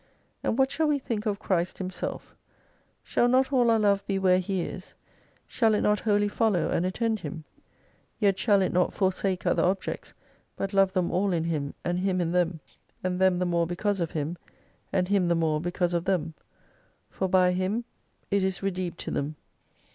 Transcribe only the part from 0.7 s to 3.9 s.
shall we think of Christ Himself? Shall not all our